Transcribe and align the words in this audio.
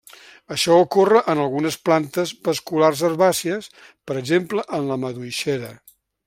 Això 0.53 0.75
ocorre 0.83 1.19
en 1.33 1.41
algunes 1.43 1.77
plantes 1.89 2.33
vasculars 2.49 3.03
herbàcies, 3.11 3.69
per 4.09 4.19
exemple 4.23 4.65
en 4.79 4.89
la 4.93 4.99
maduixera. 5.05 5.71